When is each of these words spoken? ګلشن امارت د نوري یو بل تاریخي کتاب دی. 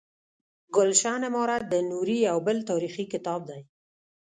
ګلشن 0.75 1.21
امارت 1.29 1.63
د 1.69 1.73
نوري 1.89 2.17
یو 2.29 2.37
بل 2.47 2.57
تاریخي 2.69 3.05
کتاب 3.13 3.41
دی. 3.49 3.61